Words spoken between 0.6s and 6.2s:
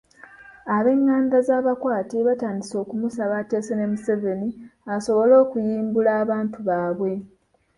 Abenganda z'abakwate batandise okumusaba ateese ne Museveni asobole okuyimbula